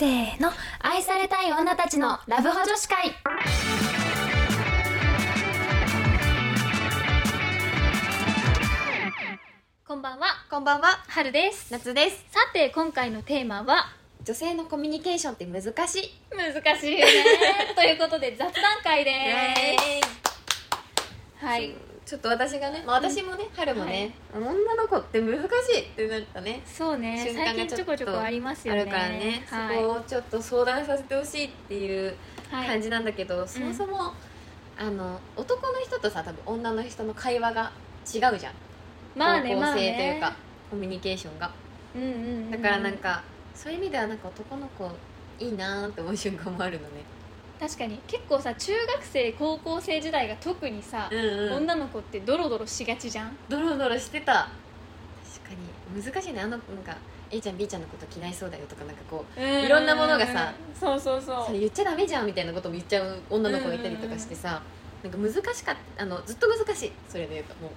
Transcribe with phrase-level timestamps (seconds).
[0.00, 0.50] せーの。
[0.78, 3.12] 愛されたい女たちのラブホ女子会。
[9.86, 10.28] こんばんは。
[10.48, 11.04] こんばんは。
[11.06, 11.70] 春です。
[11.70, 12.24] 夏です。
[12.30, 13.92] さて今回のテーマは？
[14.24, 16.10] 女性のコミュニケーションって難しい。
[16.34, 17.04] 難しいね。
[17.76, 19.12] ということで雑談会で
[21.38, 21.44] す。
[21.44, 26.62] はいちょっと私がね、まあ、私もね、春もね、女の子って難しいってなったね。
[26.66, 28.80] そうね瞬間最近がちょこちょこありますよね。
[28.80, 29.76] あるからね、はい。
[29.76, 32.16] そこをちょっと相談させてほしいっていう
[32.50, 34.12] はい感じなんだけど、そもそも、
[34.76, 37.70] あの男の人とさ多分女の人の会話が
[38.12, 38.54] 違うじゃん。
[39.16, 40.36] まあね方向性まあねというか、
[40.70, 41.50] コミュニケーションが。
[41.94, 42.50] うんうんうんうん。
[42.50, 43.22] だからなんか、
[43.54, 44.90] そういう意味ではなんか男の子
[45.38, 47.04] いいなーって思う瞬間もあるのね
[47.60, 47.98] 確かに。
[48.06, 53.36] 結構さ中学生高校生時代が特にさ、ん女の子ってドロドロしがちじゃん？
[53.50, 54.48] ドロドロしてた。
[55.42, 55.54] 確か
[55.94, 56.02] に。
[56.02, 56.40] 難しいね。
[56.40, 56.96] あのなんか
[57.30, 61.46] A ちゃん B ちゃんのこと嫌いそうだよとかなんかこういろんなものがさそうそうそう。
[61.46, 64.62] それ言っちゃダメじゃんみたいなことも言っちゃう女の子がいたりとかしてさ
[65.02, 66.02] なんか難しかった。
[66.02, 66.92] あのずっと難しい。
[67.08, 67.70] それで言うともう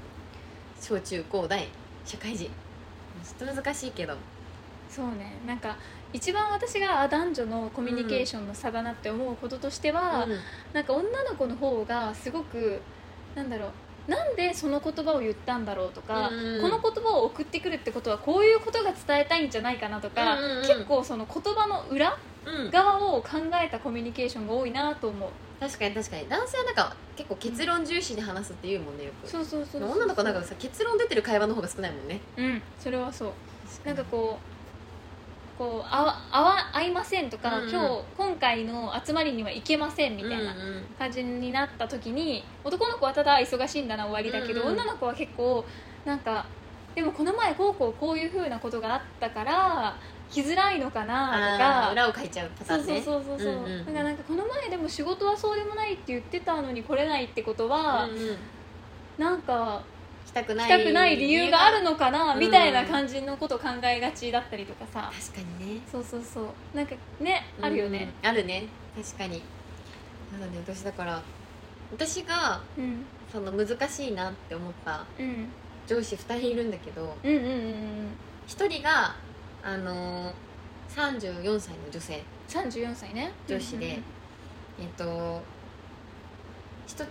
[0.79, 1.67] 小中高大
[2.05, 2.49] 社会人。
[3.23, 4.15] ずっと難しいけど。
[4.89, 5.33] そうね。
[5.45, 5.75] なんか
[6.13, 10.39] 一番私があ男女のコミュニケーションの差だなって思うこととしては、うん。
[10.73, 12.79] なんか女の子の方がすごく
[13.35, 13.67] なんだろ
[14.07, 20.57] うなんでその言葉を言ったんだろうとか、うんこの言葉を送ってくるってことはこういうことが伝えたいんじゃないかなとか、うんうん。
[20.59, 22.71] うん結構その言葉の裏うん。
[22.71, 23.29] 側を考
[23.63, 25.29] えたコミュニケーションが多いなと思う。
[25.59, 26.27] 確かに確かに。
[26.27, 29.27] 男性はなんか結構結論重視で話すっていうもんねよく。
[29.29, 29.91] そうそうそうそう。
[29.91, 32.19] 女の子なんかさ結論出てる会話の方が少ないもんね。
[32.37, 33.31] うんそれはそう。
[33.87, 34.52] なんかこう
[35.57, 36.15] こう合わ
[36.73, 37.69] 合いませんとか、うんうん。
[37.69, 40.83] 今日今回の集まりには行けませんみたいなうんうん。
[40.97, 44.73] 感じになった時に男の子はただ忙しいんだな終わりだけど、うんうん。
[44.73, 45.65] 女の子は結構
[46.05, 46.45] なんか
[46.95, 49.95] でもこの前こうこうこういうふうなことがあったから
[50.29, 51.91] 来づらいのかなとか。
[51.91, 53.01] 裏を書いちゃうパターンね。
[53.01, 53.59] そうそうそうそう、う。
[53.61, 53.85] んうんうん。
[53.85, 58.37] だからなんかこの前でも仕事はそうでもないって言ってたのに来れないってことは、うんうん。
[59.17, 59.83] なんか
[60.27, 65.81] 来たくない来たくない理由があるのかなうんみたいな感じのことを考えがちだったりとかさ、確かにね。
[65.91, 66.45] そうそうそう。
[66.73, 68.09] なんかねあるよね。
[68.23, 68.65] うんあるね。
[68.95, 69.41] 確かに。
[70.31, 71.21] なので私だから
[71.91, 73.05] 私がうん。
[73.31, 75.47] その難しいなって思ったうん。
[75.87, 77.53] 上司2人いるんだけどうんうんうんうん。
[78.47, 79.15] 1人が
[79.63, 80.33] あのー
[80.95, 82.21] 34歳の女性。
[82.49, 83.31] 34歳ね。
[83.47, 84.03] 上司で、えっと
[84.79, 85.41] ひと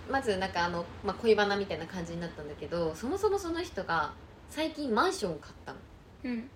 [0.09, 4.13] まずなんかあの、まあ、恋バナみたいな感じになったんだけどそもそもその人が
[4.49, 5.79] 最近マンションを買ったの。
[6.25, 6.49] うん。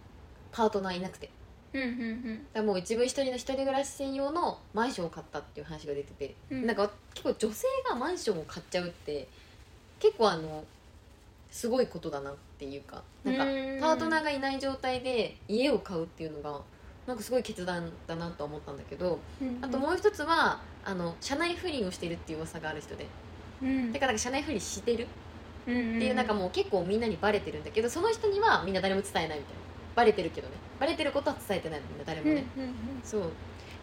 [0.52, 1.30] パートナーいなくて。
[1.74, 2.48] うんうんうん。
[2.54, 6.68] だもう自分一人の一人暮らし専用のマンションを買ったっていう話が出てて、うん。
[6.68, 9.28] なんか結構女性がマンションを買っちゃうって
[10.00, 10.64] 結構あの
[11.50, 13.02] すごいことだなっていうか。
[13.24, 13.80] なんかうん。
[13.80, 16.62] パートナーがいない状態で家を買うっていうのが
[17.08, 23.08] なんかすごい決断だなと思ったんだけどうんあともう一つはあの社内不倫をしているっていう噂がある人で。
[23.62, 23.92] うん。
[23.92, 25.04] だから社内不倫してる。
[25.04, 29.62] っていうなんかもう結構みんなにバレてるんだけどその人にはみんな誰も伝えないみたいな。
[29.96, 30.54] バレてるけどね。
[30.80, 32.46] バレてることは伝えてないのみんな誰もね、
[33.04, 33.22] そう。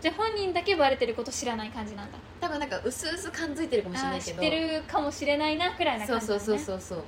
[0.01, 2.19] じゃあ本人だけバレてること知らない感じなんだ。
[2.41, 4.41] 多分なんか薄々感づいてるかもしれあないけど。
[4.41, 6.99] ー知ってるかもしれないなくらいなそう感じだ、ね、そうそうそうそう。
[6.99, 7.03] っ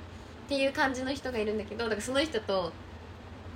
[0.49, 2.71] ていう感じの人がいるんだけどだからその人と「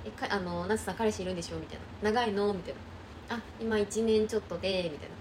[0.04, 2.80] えかあの夏さん彼氏いるんでしょ?」みたいな「長いの?」みたいな
[3.36, 5.14] 「あ今1年ちょっとで」みたいな。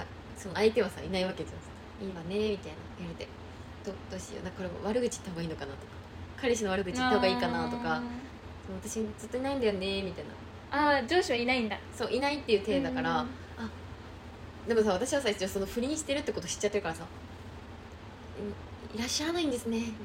[0.00, 2.76] なんかその相手はさいないわけじゃん「いいわね」みたいな。
[2.98, 3.28] 言われて
[3.84, 4.44] 「どどうしよう。
[4.44, 5.92] なんかこれ悪口言った方がいいのかな」とか
[6.40, 8.02] 「彼氏の悪口言った方がいいかな」とか
[8.66, 10.30] 「そう私ずっといないんだよね」みたいな。
[10.70, 11.78] あーあー上司はいないんだ。
[11.96, 13.28] そういないっていう体だから、うん。
[14.68, 17.04] でもさ私はさ一応その不倫してるってこと知っちゃってるからさ
[18.92, 19.98] 「いいらっしゃらないんですね」みたいな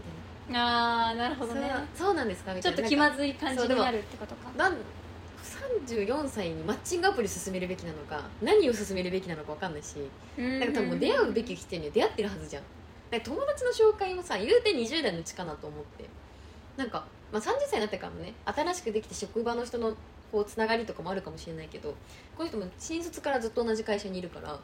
[0.52, 1.72] ああなるほどね。
[1.96, 2.54] そうなんですか？
[2.54, 4.52] みちょっとたいな気まずい感じになるってことか。
[4.58, 4.76] なん
[5.44, 9.96] 34歳にマッチングアプリ進めるべきなのか何を進めるべきなのか分かんないし
[10.38, 10.60] うん。
[10.60, 12.64] なんか多分もう出会うべき人には出会ってるはずじゃん。
[13.22, 16.06] 友達の紹介もさ言うて20代のうちかなと思って。
[16.76, 19.94] なんか、まあ、30歳になってからもね新しくできて職場の人の
[20.32, 21.94] こうつながりとかもあるかもしれないけど
[22.36, 24.60] この人も新卒からずっと同じ会社にいるから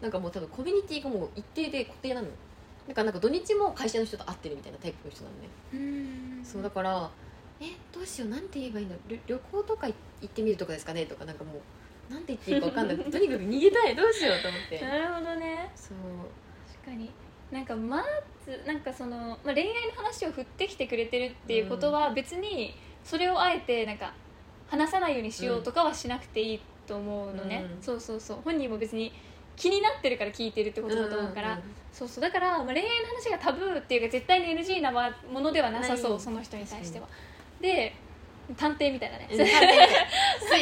[0.00, 2.28] なんかもう多分コミュニティがもう一定で固定なの
[2.90, 5.48] だからなんか土日も会社の人と会ってるみたいなタイプの人なのね。
[5.72, 6.44] うん。
[6.44, 7.08] そうだから
[7.60, 9.94] えどうしようなんて言えばいいんだ旅旅行とか行
[10.26, 11.06] ってみるとかですかね？
[11.06, 11.52] とかなんかも
[12.10, 12.96] うなんて言っていいか分かんない。
[13.08, 13.94] とにかく逃げたい。
[13.94, 14.80] どうしようと思って。
[14.80, 15.70] なるほどね。
[15.76, 15.96] そう。
[16.82, 17.10] 確かに。
[17.52, 18.02] なんかま
[18.44, 24.12] ずなんかその、まあ、恋愛の話を振ってきてくれてるっていうことは別にそれをあえてなんか
[24.66, 27.82] 話さないようにしようとかはしなくていいと思うのね、うん。
[27.82, 28.38] そうそうそう。
[28.44, 29.12] 本人も別に
[29.60, 31.62] 気になってるから聞いてるってことだと思うから、んん
[31.92, 37.06] そうそうだから、まあ、恋愛の話がタブーっていうか絶対に NG なものではなさそうその人に対しては。
[37.60, 37.94] で
[38.56, 39.50] 探偵みたいなね、うん探偵。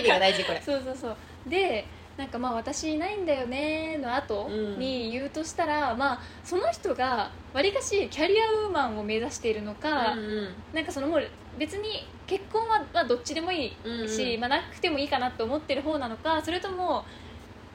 [0.01, 0.61] 推理が大事これ。
[0.67, 1.17] そうそうそう。
[1.47, 1.87] で
[2.17, 10.55] なんかまあ私いないんだよねの後に言うとしたら、まあその人がわりかしキャリアウーマンを目指しているのか、うんうん。
[10.73, 14.41] なんかそのもう別に結婚はまあどっちでもいいし、うんうん。
[14.41, 17.05] まあ、なくてもいいかなと思ってる方なのかそれとも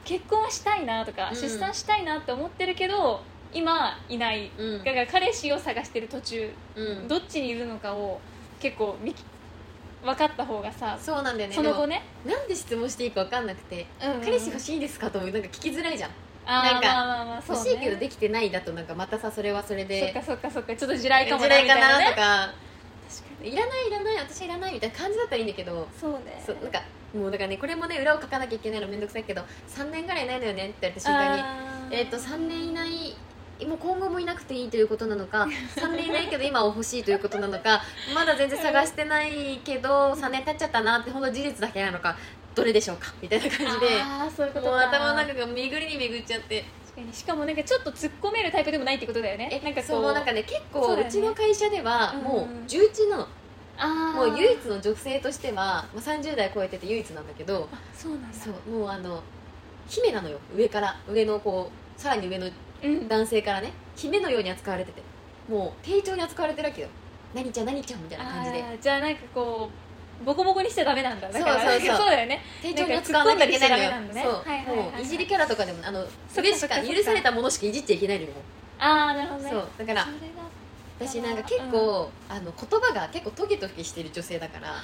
[0.04, 1.36] 結婚はしたいなとか、うん。
[1.36, 3.22] 出産したいなって思ってるけど
[3.52, 4.84] 今いないうん。
[4.84, 7.08] だから彼氏を探してる途中うん。
[7.08, 8.20] どっちにいるのかを
[8.60, 9.22] 結構見き
[10.04, 11.54] 分かった方がさそうなんだよね。
[11.54, 14.20] その後ね、なんで質問していいか分かんなくてうんうん。
[14.20, 16.10] 彼氏欲しいですかともなんか聞きづらいじゃん。
[16.46, 17.70] なんかまあまあまあそうね。
[17.70, 22.50] 欲しいけどできてないだとなんかまたさそれはそれそっでかそっかそっかちょっと地雷かも地雷かななみたいなね。
[22.50, 22.54] とか。
[23.08, 25.88] 確かにいらないいらない私いらないみたいな感じだったらいいんだけど。
[25.98, 26.42] そうね。
[26.44, 26.82] そうなんか
[27.14, 33.16] もうだからねこれもね裏を書かなきゃいけないのめんどくさいけど3年ぐらいいないのよねって言われた瞬間にえっ、と3年いない
[33.66, 35.46] もう今後もいなくていいということなのか
[35.76, 37.82] 3年いないけど今は欲しいということなのか
[38.14, 42.16] まだ全然探してないけど3年経っちゃったなって本当事実だけなのか
[42.54, 46.64] どれでしょうかみたいな感じであーそういうこともうか頭の中が巡りに巡っちゃって。
[47.12, 49.48] しかもなんかちょっと突っ込めるタイプでもないってことだよね。
[49.50, 52.22] えなんかこそうなんかね結構う,、ちの会社ではうん。
[52.22, 53.26] もう重鎮なの、
[54.14, 58.34] もう唯一の女性としては、まあ、30代超えてて唯一なんだけどあそうなんだ。
[58.34, 59.22] そうもうあの
[59.88, 60.38] 姫なのよ。
[60.56, 60.96] 上から。
[61.08, 62.48] 上のこうさらに上の
[62.82, 63.08] うん。
[63.08, 63.72] 男性からね。
[63.96, 65.02] 姫のように扱われてて。
[65.48, 66.88] もう丁重に扱われてるわけよ。
[67.34, 68.64] 何ちゃん何ちゃんみたいな感じで。
[68.80, 69.68] じゃあなんかこ
[70.22, 71.28] うボコボコにしちゃダメなんだ。
[71.28, 71.96] だからそうそうそう。
[71.98, 72.40] そうだよね。
[72.62, 73.92] 丁重に扱わなきゃいけないのよ。
[74.12, 78.34] そう、はいはいもういじりキャラとかでもあのそっか上しか許されたものしかいじっちゃいけないのよも
[78.78, 79.50] ああなるほどね。
[79.50, 79.68] うそう。
[79.78, 80.06] だから
[80.98, 84.74] 私なんか結構、あの言葉が結構トゲトゲしてる女性だから。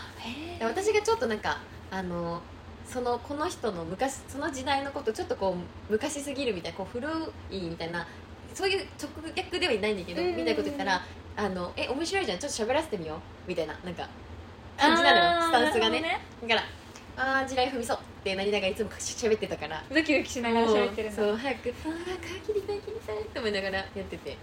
[0.67, 1.59] 私がちょっとなんか
[1.91, 2.41] あの
[2.87, 5.57] そのこの人の昔その時代のことちょっとこ
[5.89, 7.09] う昔すぎるみたいなこう古
[7.51, 8.07] いみたいな
[8.53, 10.39] そういう直訳ではいないんだけど、うんうんうん。
[10.41, 11.01] みたいなこと言ったら
[11.37, 14.09] 「あのえ面白いじゃんちょっと喋らせてみよう」みたいななんか
[14.77, 16.21] 感じなのよスタンスがね。
[16.43, 16.63] だから
[17.17, 21.23] 「ああ地雷踏みそう」ってなりながらいつもしゃべってたからドキドキしながら喋ってるんだ。
[21.23, 24.37] そう早く「あありたい切りたい」って思いながらやってて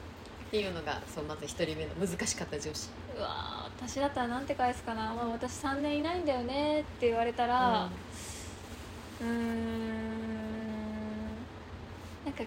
[0.47, 2.89] っていうのがそうまず一人目の難しかった上司。
[3.17, 6.81] うわー私だったらなんて返すかな、まあ、私3年いないんだよね。
[6.81, 7.89] って言われたら
[9.21, 10.27] うーん
[12.25, 12.43] なんか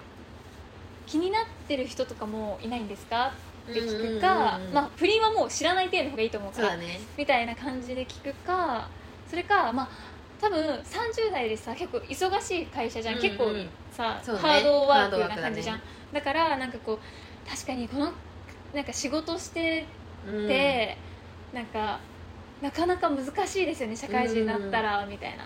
[1.06, 3.32] 気になってる人とかもいないんですか？
[3.70, 7.00] って聞くか、まあ不倫はもう知らない程度の方がいいと思うからね。
[7.18, 8.88] みたいな感じで聞くか
[9.28, 9.88] それかまあ
[10.40, 13.44] 多分30代でさ結構忙しい会社じゃん、うんうん結構
[13.92, 14.38] さ、ね。
[14.38, 15.80] ハードワークな感じじゃん。
[16.12, 16.98] だ,、からなんかこう
[17.50, 18.12] 確かにこの
[18.72, 19.86] なんか仕事して
[20.26, 20.46] うん。
[20.46, 20.96] て、
[21.52, 21.98] なんか
[22.62, 25.44] なかなか難しいですよね社会人になったら、みたいな。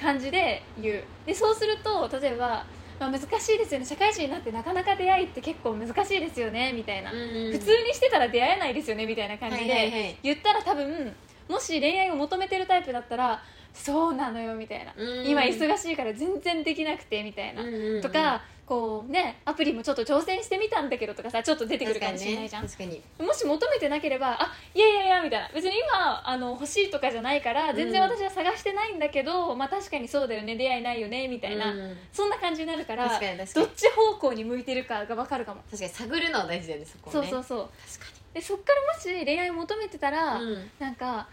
[0.00, 1.04] 感じで言う。
[1.26, 2.64] でそうすると例えば、
[2.98, 7.52] まあ、難しいですよね社会人になってなかなか出会いって結構難しいですよねみたいな、うんうん。
[7.52, 11.14] 普通にしてたら出会えないですよねみたいな感じで、言ったら多分
[11.48, 13.42] もし恋愛を求めてるタイプだったら
[13.74, 15.26] そうなのよみたいな、うん。
[15.26, 18.02] 今忙しいから全然できなくてみたいな、うんうんうん。
[18.02, 23.02] とかこうねアプリもちょっと挑戦してみたんだけどとかさちょっと出てくるかもしれないじゃん、確かに。
[23.18, 25.48] もし求めてなければあいやいやいやみたいな。
[25.52, 30.54] 別に今あの欲しいとかじゃないから全然うん私は探してないんだけど、まあ確かにそうだよね。
[30.56, 31.96] 出会いないよねみたいな、うん。
[32.12, 33.66] そんな感じになるから確かに確かに。
[33.66, 37.12] どっち方向に向いてるかが分かるかも、確かに探るのは大事だよねそこね。
[37.12, 37.68] そうそうそう。
[37.98, 40.40] 確でそっからもし恋愛を求めてたら、
[40.78, 41.26] なんか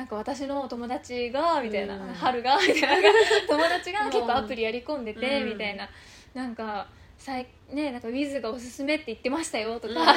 [0.00, 3.10] なんか私の友達がみたいな、うん春がみたいな。
[3.46, 4.10] 友達がうん。
[4.10, 5.48] 結構アプリやり込んでて、うん。
[5.50, 5.86] みたいな。
[6.32, 6.86] なんか
[7.18, 10.14] さいねなんかウィズがおすすめって言ってましたよとか、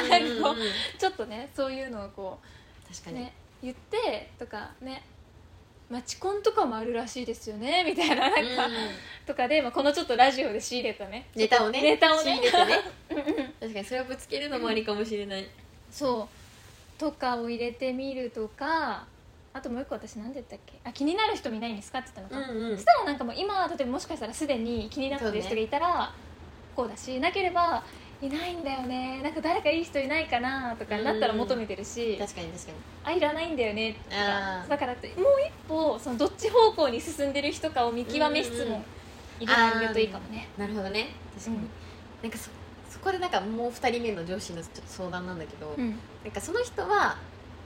[0.98, 2.38] ちょっとねそういうのをこ
[2.88, 3.16] 確かに。
[3.18, 5.02] うね言ってとかね
[5.90, 8.72] マチコンとかもあるらしいですよねみたいななんか、うん
[9.26, 11.26] とかで、まあ、このちょっとラジオで仕入れたね。
[11.34, 12.22] ネタをねネタをね。
[12.22, 13.52] 仕入れてね。
[13.60, 15.46] 確かにそれをぶつけるのもありかもしれない。
[15.90, 16.26] そ
[16.96, 16.98] う。
[16.98, 19.06] とかを入れてみるとか
[19.54, 20.80] あともう一個私何て言ったっけ？
[20.84, 22.76] あ気になる人いないんですかって言ったのか、うんうん。
[22.76, 26.12] そしたらなんかもう今例えばもしかしたらすでに気になってる人がいたら
[26.74, 27.84] こうだしなければ
[28.20, 29.22] いないんだよね。
[29.22, 32.78] なんか誰かいい人いないかなとかなったら求めてるし、確かに確かに。
[33.04, 33.94] あいらないんだよね。
[34.08, 34.66] とか。
[34.68, 38.82] だからもう一歩そのどっち方向に進んでる人かを見極め質問
[39.38, 40.48] 入れられるといいかもね。
[40.58, 41.08] なるほどね。
[41.34, 41.68] 確かに、うん。
[42.22, 42.50] なんかそ
[42.90, 45.90] そこでなんかもう2人目の上司のちょっと相談なんだけど、うん。
[46.24, 47.18] なんかその人は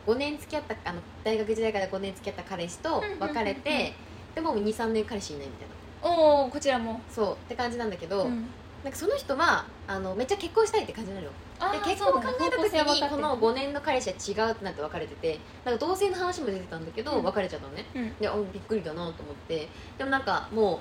[0.08, 3.48] 5年付き合ったあの大学時代から5年付き合った彼氏と別れうんうんうん。
[3.48, 3.94] うんて、
[4.34, 5.74] でも23年彼氏いないみたいな。
[6.00, 8.46] おおこちらも、そうって感じなんだけど、うん。
[8.82, 11.24] なんかその人はあのめっちゃ結婚したいって感じなの。
[11.24, 11.32] よ
[11.72, 17.24] で結婚を考えた時にこの5年の彼氏は違うってなって別れててなんか同性の話も出てたんだけど、うん。
[17.24, 17.84] 別れちゃったのね。
[17.94, 18.16] うん。
[18.18, 19.68] であびっくりだなと思って。
[19.98, 20.80] でもなんかも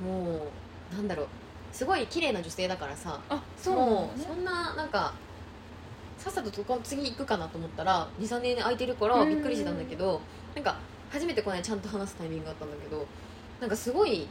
[0.00, 0.46] うも
[0.92, 1.26] うなんだろう。
[1.70, 4.10] すごい綺麗な女性だからさあそうね。
[4.16, 5.12] うそんななんか
[6.30, 9.28] さっさと次行くかなと思ったら23年空いてるからうん。
[9.28, 10.20] びっくりしてたんだけど
[10.54, 10.76] なんか
[11.10, 13.06] 初めてこの間ちゃんと話すタイミングがあったんだけど
[13.60, 14.28] なんかすごい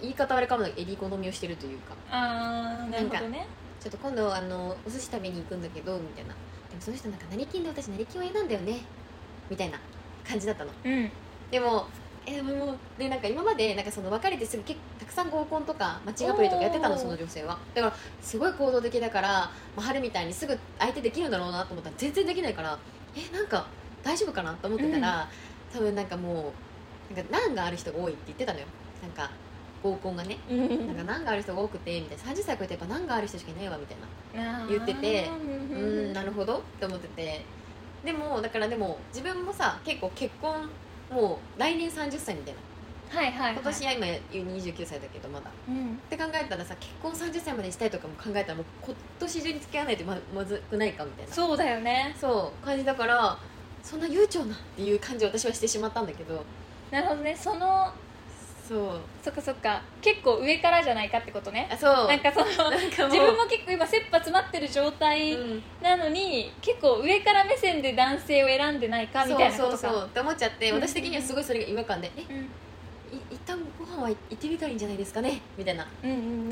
[0.00, 1.94] 言い方悪いかもだけどエリ好みをしてるというか。
[2.10, 3.46] ああなるほどね。
[3.80, 6.34] ちょっと今度あのお寿司食べに行くんだけどみたいな。
[6.70, 8.80] でもその人なんか成金で私成金は嫌なんだよね。
[9.50, 9.78] みたいな
[10.26, 10.70] 感じだったの。
[10.84, 11.10] うん。
[11.50, 11.86] でも
[12.26, 17.58] えでももうでなんか今までなんかその別れてすぐ結たくさん合コンとかマッチングアプリとかやってたのその女性は。
[17.74, 22.78] だからすごい行動的だから、まあ、春みたいにすぐ相手できるんだろうなと思ったら全然できないから
[23.16, 23.66] えなんか
[24.02, 25.28] 大丈夫かなと思ってたら、
[25.72, 26.52] 多分なんかも
[27.10, 28.66] うなんか難がある人が多いって言ってたのよ。
[29.02, 29.30] なんか
[29.82, 30.38] 合コンがね。
[30.48, 30.86] うん。
[30.86, 32.24] なんか難がある人が多くてみたいな。
[32.24, 34.66] 30歳超えてやっぱ難がある人しかいないわみたいな。
[34.68, 35.78] 言っててうう
[36.10, 37.44] んなるほどって思ってて。
[38.04, 40.70] でもだからでも自分もさ結構結婚
[41.10, 42.60] もう来年30歳みたいな
[43.10, 43.52] はいはいはい。
[43.54, 45.50] 今年は今29歳だけどまだ。
[45.50, 45.98] っうん。
[46.08, 51.32] て考えたらさ結婚30歳までにしたいとかも考えたらもう今年中に付き合わないとままずくないかみたいな。
[51.32, 52.14] そうだよね。
[52.18, 53.36] そう感じだから
[53.82, 56.44] そんな悠長なっていう感じを私はしてしまったんだけど。
[56.90, 57.36] なるほどね。
[57.36, 57.92] その
[58.68, 59.00] そう。
[59.24, 59.82] そっかそっか。
[60.00, 61.68] 結構上からじゃないかってことね。
[61.72, 62.06] あそう。
[62.06, 63.10] なんかその なんかもう。
[63.10, 65.62] 自分も結構今切羽詰まってる状態うん。
[65.82, 69.76] なのに、結構上から目線で男性を選んでないかみたいなことか。
[69.78, 70.06] そうそうそう。
[70.06, 72.22] って思っちゃってうん私的にはすごいそれが違和感でえ？
[72.32, 72.36] うん。
[72.44, 72.48] い
[73.30, 75.40] 一旦ご飯は行ってみたらいいんじゃないですかね？
[75.56, 75.86] みたいな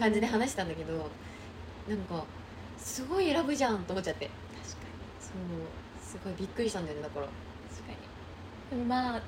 [0.01, 0.93] 感じで話したんだけど
[1.89, 2.25] なんか
[2.77, 4.27] すごい選ぶじゃんと思っちゃって。
[4.27, 4.69] 確かに。
[5.21, 5.33] そう
[6.03, 7.27] すごいびっくりしたんだよねだから。
[7.27, 7.97] 確かに。
[8.71, 9.23] でもまあ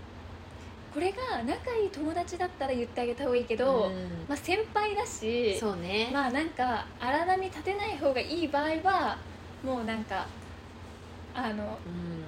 [0.92, 3.94] これが仲いい友達だったら言ってあげた方がいいけど、うん。
[4.28, 9.16] まあ、先輩だしそうね、まあなんか荒波立てない方がいい場合は
[9.64, 10.26] もうなんか
[11.34, 12.19] あのうん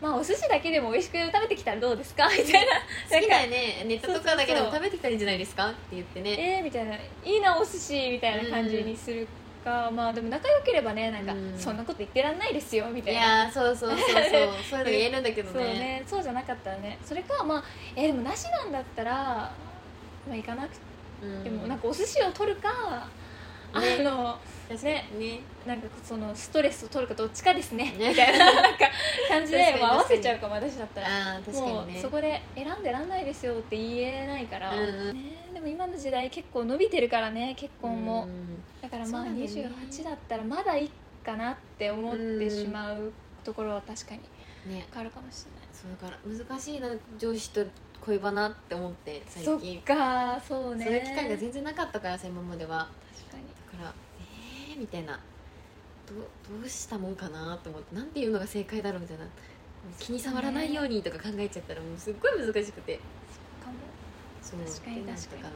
[0.00, 2.28] まあお寿司だけでも美味しく食べてきたらどうですか？
[2.28, 2.72] みたいな。
[3.10, 5.70] 好きだよねネットとかだけでも食べてきたらいいんじゃないですか？
[5.70, 6.56] って言ってね。
[6.56, 9.26] えー、みたいないいなお寿司みたいな感じにする
[9.64, 11.58] か、まあでも仲良ければねなんか、うん。
[11.58, 14.12] そんなこと言ってらんないですよみたいいなやーそうそうそうそう。
[14.70, 15.68] そういうの言えるんだけどそうね。
[15.74, 16.98] ねそうじゃなかったらね。
[17.04, 17.64] それかまあ
[17.96, 19.52] えーでもなしなんだったらま
[20.32, 20.76] あ行かなくて
[21.22, 21.56] うん。
[21.56, 23.23] もなんかお寿司を取るか、ね
[23.74, 24.38] あの
[24.68, 24.88] 確か
[25.18, 27.92] にねなんかそのストレスを取るかどっちかですね。
[27.98, 28.10] ね。
[28.10, 28.78] みたいななんか
[29.28, 31.06] 感じでもう合わせちゃうかも私だったら。
[31.06, 35.14] ああ確かもうにねそこで選んでらんないですよって言えないから、うんうん。
[35.14, 40.90] ね、でも今の時代結構伸びてるからね結婚も、うんだからまあそうなんだよね28だったらまだいい
[41.24, 43.12] かなって思ってしまう
[43.42, 44.20] ところは確かに
[44.74, 44.86] ね。
[44.94, 45.68] あるかもしれない。
[45.72, 46.88] そうだから難しいな
[47.18, 47.64] 上司と
[48.00, 50.84] 恋バナって思って最そっ近かそうね。
[50.84, 52.88] そういう機会が全然なかったからさ今までは
[54.74, 55.18] えーみたいな。
[56.06, 57.94] どうどうしたもんかなと思って。
[57.94, 59.24] なんていうのが正解だろうみたいな。
[59.98, 62.98] 気に障らないようにとか考えちゃったらもうすっごい難しくて。
[63.62, 63.74] かも。
[64.42, 65.42] そう確かに確かに。
[65.42, 65.54] かな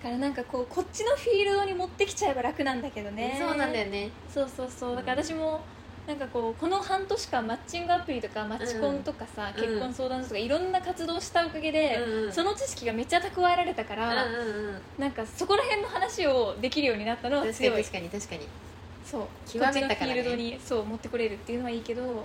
[0.00, 3.36] だからなんかこうこっちのフィールドに持ってきちゃえば楽なんだけどね。
[3.38, 4.10] そうなんだよね。
[4.32, 4.96] そうそうそう。
[4.96, 5.60] だから私も
[6.08, 9.62] なんかこうこの半年間マッチングアプリとかマッチコンとかさ、うん。
[9.62, 14.80] 結婚相談所とかいろんな活動したおかげで、うんうんその知識がめっちゃ蓄えられたから、うんうんうん。
[14.98, 18.48] なんかそこら辺の話をできるようになったのは強いに確かに確かに。
[19.04, 19.22] そう。
[19.46, 19.88] 極めたからね。
[19.88, 22.24] こっちのフィールドにそう持ってこれるっていうのはいいけど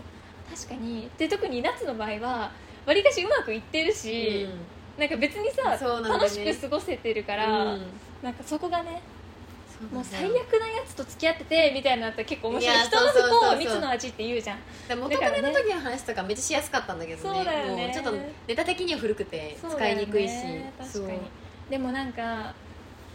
[0.50, 1.10] 確かに。
[1.18, 2.52] で特に夏の場合は
[2.86, 4.48] わりかしうまくいってるし、
[4.98, 6.08] なんか別にさ、ね。
[6.08, 7.82] 楽しく過ごせてるから、うん。
[8.22, 9.02] なんかそこがね
[9.92, 12.77] もう最悪なやつと付き合っててみたいなのだったら結構面白い。
[12.77, 14.60] 人の不幸蜜の味って言うじゃん。
[14.88, 17.36] で元彼の時の話とかめっちゃしやすかったんだけどね。
[17.36, 17.86] そうだよね。
[17.88, 18.12] もうちょっと
[18.48, 20.36] ネタ的には古くて使いにくいし。
[20.80, 21.20] 確かに。
[21.70, 22.53] でもなんか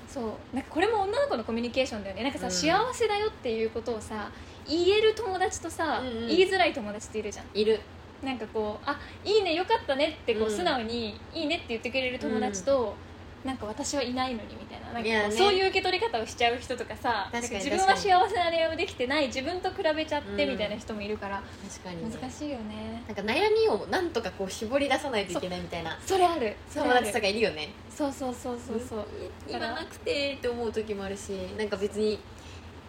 [0.09, 0.57] そう。
[0.57, 2.23] なんかこれも女の子のコミュニケーションだよね。
[2.23, 2.53] なんかさ、うん。
[2.53, 4.31] 幸せだよっていうことをさ
[4.67, 6.27] 言える友達とさ、うんうん。
[6.29, 7.47] 言いづらい友達っているじゃん。
[7.55, 7.81] いる。
[8.23, 10.57] なんかこうあいいねよかったねってこううん。
[10.57, 12.95] 素直に、いいねって言ってくれる友達と、
[13.45, 14.87] なんか私はいないのにみたいな。
[14.87, 15.35] なんかいやね。
[15.35, 22.17] そういう受け取り方をしちゃう人とかさ確かに自分は幸せな恋愛をできてない自分と比べちゃってうんみたいな人もいるから、確かにね。
[22.21, 23.03] 難しいよね。
[23.07, 25.99] なんか悩みをなんとかこう絞り出さないといけないみたいな。
[26.05, 26.57] それある。
[26.69, 26.91] それある。
[26.91, 27.71] 友達とかいるよね。
[27.91, 29.07] そうそうそうそうそう。
[29.49, 32.19] 言わなくてって思う時もあるしなんか別に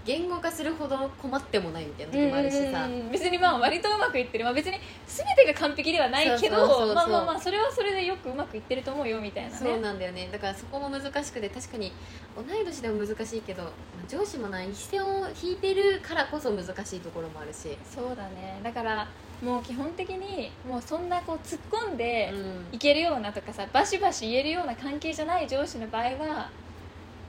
[0.10, 2.88] 言語化するほど困ってもないみたいな時もあるしさ。
[2.88, 3.12] うんうんうん。
[3.12, 9.56] 別にまあ割とうまくいってる、まあ、別に全てが完璧ではないけどまあまあまあそれはそれでよくうまくいってると思うよみたいなね。
[9.56, 10.28] そうなんだよね。
[10.32, 11.92] だからそこも難しくて確かに
[12.36, 13.72] 同い年でも難しいけど、まあ
[14.08, 18.60] 上司もない一線を引いてるからこそ難しいところもあるし、そうだね。
[18.64, 19.08] だから
[19.44, 22.66] もう基本的にもうそんなこう突っ込んでうん。
[22.72, 26.50] いけるようなとかさバシバシ言えるような関係じゃない上司の場合は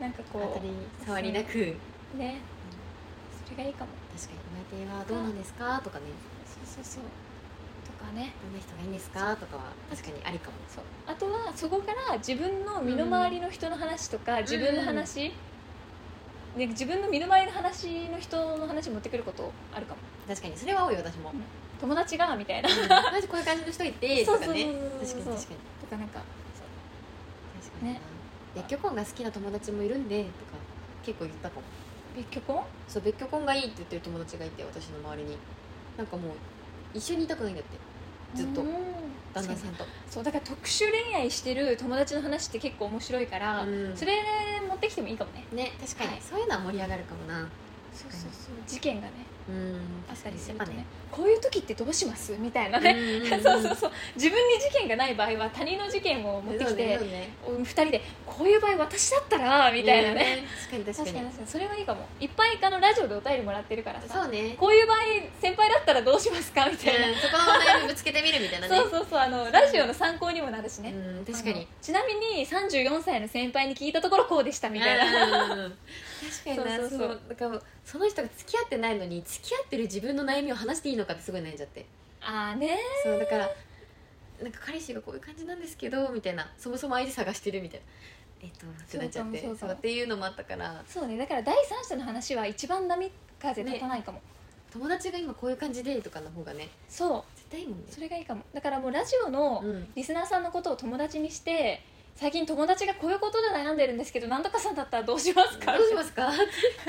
[0.00, 0.70] なんかこ当たり
[1.04, 1.76] 障りなく、
[2.14, 2.18] う。
[2.18, 2.40] ね
[3.50, 3.90] それがいいかも。
[4.14, 5.80] 確かに内定はどうなんですか？
[5.82, 6.06] とかね。
[6.46, 7.04] そうそうそう。
[7.86, 8.30] とかね。
[8.42, 9.34] どんな人がいいんですか？
[9.36, 10.56] とかは確かにありかも。
[10.68, 10.84] そう。
[11.06, 15.32] あとはそこから自分の身の回りの人の話とか、自分の話、
[16.56, 20.00] ね、自分の身の回りの話の人の話持ってくることあるかも。
[20.28, 21.32] 確かにそれは多いよ私も、
[21.80, 22.68] 友達がみたいな。
[23.10, 24.46] マジこういう感じの人いて とかね。
[24.46, 24.76] 確かに確かに。
[25.80, 26.20] とかなんか
[27.58, 28.00] 確かにな、ね。
[28.54, 30.34] 別居婚が好きな友達もいるんでとか
[31.04, 31.62] 結構言ったかも
[32.16, 32.62] 別居婚？
[32.88, 35.36] そう別居婚がいいって言ってる友達がいて私の周りに。
[35.96, 36.32] なんかもう
[36.94, 37.76] 一緒にいたくないんだって。
[38.34, 38.62] ずっと。
[38.62, 38.68] うん。
[39.32, 39.84] 旦那さんと。
[40.10, 43.96] そうだから特殊恋愛してる友達の話って結構面白いから、うん。
[43.96, 44.12] それ
[44.68, 45.44] 持ってきてもいいかもね。
[45.52, 46.20] ね確かに、はい。
[46.22, 47.48] そういうのは盛り上がるかもな。
[47.92, 48.54] そうそうそう。
[48.66, 49.12] 事件がね
[49.50, 49.80] うん。
[50.08, 52.36] あったりするとねねこういう時ってどうします？
[52.38, 52.94] みたいなね、
[53.42, 60.44] そうそうそう自分に事件がない場合は他人の事件を持ってきて、そうね2人でこういう場合私だったらみたいなね。
[60.70, 61.30] 確かに確かに。
[61.46, 62.06] それはいいかも。
[62.20, 64.54] いっぱいあのラジオでお便りもらってるからさそうね。
[64.58, 64.98] こういう場合
[65.40, 66.68] 先輩だったらどうしますか？
[66.70, 68.76] みたいな、うんそこの悩みぶつけてみるみたいなね。
[68.78, 69.18] そうそうそう。
[69.18, 71.66] あのラジオの参考にもなるしね、うん確かに。
[71.82, 75.78] ちなみに34歳の先輩に聞いたところこうでしたみたいな、うん
[76.44, 77.08] 確かになそうそうそう。
[77.08, 77.20] そう。
[77.30, 81.86] だからその人が付き合ってないのに付き合ってる自分の悩みを話していいのかってすごい悩んじゃって。
[82.22, 83.50] ああねそうだから
[84.42, 86.50] なんか彼氏がこういう感じなんですけどみたいな。
[86.58, 87.86] そもそも相手探してるみたいな。
[88.42, 89.42] えっとってなっちゃって。
[89.42, 90.82] そうそうっていうのもあったから。
[90.86, 94.20] そうねだから第三者の話は一番波風立たないかも、
[94.72, 97.24] 友達が今こういう感じでとかの方がねそう。
[97.36, 97.84] 絶対いいもんね。
[97.90, 98.42] それがいいかも。
[98.54, 99.88] だからもうラジオのうん。
[99.94, 101.82] リスナーさんのことを友達にして
[102.20, 105.78] 最近友達がこういうことで悩んでるんですけどなんとかさんだったらどうしますか？
[105.78, 106.30] どうしますか？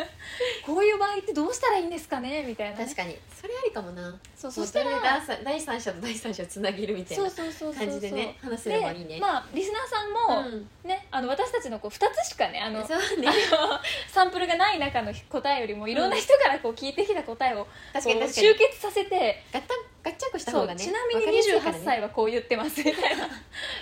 [0.65, 2.43] こういう場合ってどうしたらいいんですかね？
[2.43, 3.17] みたいなね、確かに。
[3.39, 4.13] それありかもな。
[4.35, 5.00] そうそそしたら
[5.45, 7.88] 第三者と第三者をつなげるみたいそうなそうそうそうそう。
[7.88, 9.15] 感じでね話せればいいね。
[9.15, 10.11] でまあリスナーさん
[10.43, 10.69] も、うん。
[10.83, 12.85] ねあの私たちのこう2つしかねあのね。
[12.89, 12.95] あ
[13.55, 13.79] の
[14.11, 18.33] サンプルがない中の答えよりもいろんな人からこう聞いてきた答えをう確かに。
[18.33, 21.81] 集結させてガッタンガッチャンコした方がねちなみにわかりやすいから28ね。
[21.86, 23.27] 歳はこう言ってますみたいな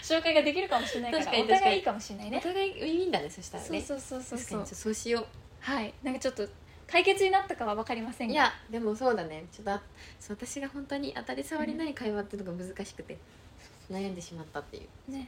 [0.03, 1.43] 紹介ができるかもしれないから確かに。
[1.43, 3.81] お互いいいかもしれないおね互いいいんだねそしたらね。
[3.81, 4.93] そうそうそうそうそう。
[4.93, 5.25] しよ
[5.61, 5.93] はい。
[6.03, 6.47] なんかちょっと
[6.87, 8.31] 解決になったかは分かりませんが。
[8.31, 9.45] ういやでもそうだね。
[9.51, 9.81] ちょっとあ
[10.19, 13.17] そう私が本当に当たり障りない会話っていうのが難しくて
[13.91, 15.11] 悩んでしまったっていう。
[15.11, 15.27] ね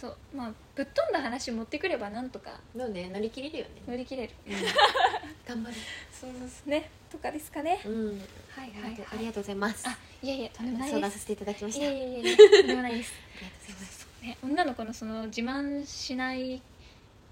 [0.00, 3.70] そうまあぶっ飛んだ話持ってくればなんとかのね乗り切れるよね。
[3.88, 4.32] 乗り切れる。
[5.44, 5.76] 頑張る。
[6.12, 6.88] そうですね。
[7.10, 7.80] とかですかね。
[7.84, 8.08] うん。
[8.48, 9.06] はいはいはい。
[9.12, 9.88] ありがとうございます。
[9.88, 10.90] あいやいやとんでもないです。
[10.92, 11.86] 相談させていただきました。
[11.86, 13.12] ありいやいやいやとんでもないです。
[13.12, 14.08] がとうございます。
[14.22, 16.62] ね、女の子のその自慢しない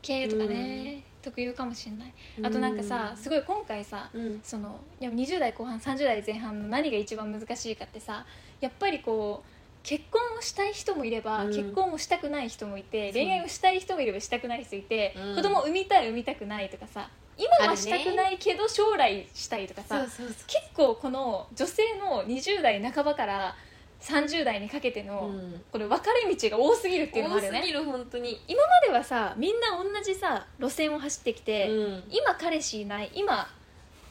[0.03, 2.13] 系とかね、特有かもしれない。
[2.43, 4.41] あとなんかさすごい今回さうん。
[4.43, 8.27] そのいや20代後半30代前半の何が一番難しいかってさ
[8.61, 9.56] やっぱりこう
[9.87, 11.55] 結婚をしたい人もいれば、うん。
[11.55, 13.23] 結婚をしたくない人もいてそう。
[13.23, 15.37] 恋愛をしたい人もいればしたくない人いて、うん。
[15.37, 23.55] 子供を産みたい産みたくないとかさ今はしたくないけど将来したいとかさ、そうそうそ結構この女性の20代半ばから
[24.01, 25.63] 30代にかけてうの、うん。
[25.71, 27.63] これ分かれ道が多すぎるっていうのもあるよね。
[27.65, 28.41] ぎる本当に。
[28.49, 32.05] 今まではさみんな同じさ路線を走ってきて、うん。
[32.11, 33.49] 今彼氏いない今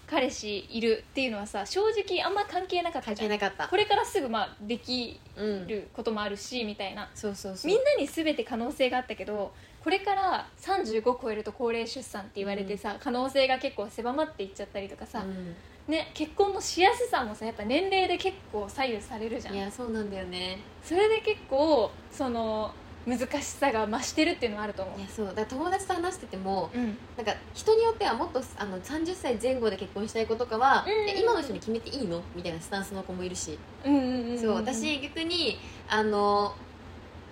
[0.07, 3.29] 彼氏いるっていうのはさ正直あんま関係なかった関じゃん。
[3.29, 3.67] 係なかった。
[3.67, 7.09] これからすぐまあできうんることもあるしみたいな。
[7.13, 7.71] そうそうそう。
[7.71, 15.55] みんなに全て可能性があったけどこれから35超えると高齢出産って言われてさ、可能性が結構狭まっていっちゃったりとかさ、うん。
[15.87, 19.53] ね、結婚のしやすさもさやっぱ年齢で結構左右されるじゃん。
[19.53, 20.59] いやそうなんだよね。
[20.83, 22.73] それで結構その
[23.07, 25.27] 難しさが増してるっていうのはあると思いやそう。
[25.27, 32.21] だから友達と話しててもう、うん、なんか人によってはもっとあの30歳前後で結婚したい子とかは、うんえ今の人に決めていいの？
[32.35, 34.39] みたいなスタンスの子もいるし、うんうんうんうん。
[34.39, 34.55] そう。
[34.55, 36.55] 私逆にあの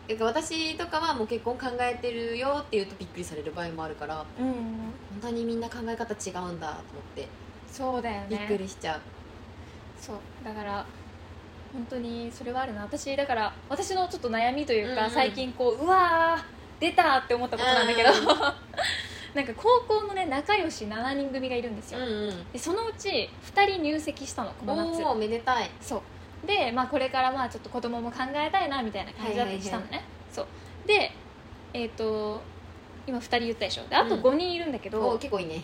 [0.07, 4.53] なんか私とかはもう結婚考えてるよって言うとびっくりされる場合もあるからうんうん。
[4.53, 4.61] 本
[5.21, 7.27] 当にみんな考え方違うんだと思って
[7.71, 8.27] そうだよね。
[8.29, 9.01] びっくりしちゃう、
[9.99, 10.15] そう。
[10.45, 10.85] だから
[11.73, 12.83] 本当にそれはあるな。
[12.83, 15.11] 私だから私のちょっと悩みというか、うんうん。
[15.11, 16.43] 最近こううわー
[16.79, 18.15] 出たって思ったことなんだけど、うん
[19.33, 22.51] なんか高校のね仲良し7人組がいるんですよ、うんうん。
[22.51, 25.03] でそのうち2人入籍したのこの夏。
[25.03, 25.69] おおめでたい。
[25.81, 26.03] そ
[26.43, 26.47] う。
[26.47, 30.47] で、まあ、これからまあちょっと子供も考えたいなみたいな感じだったりしたのね、そう。
[30.85, 31.11] で
[31.73, 32.41] えっ、と
[33.07, 33.87] 今2人言ったでしょ。
[33.87, 34.21] であとうん。
[34.21, 35.63] 5人いるんだけど、おー結構いいね。